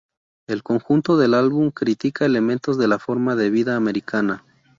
[0.47, 4.43] El conjunto del álbum critica elementos de la forma de vida americana.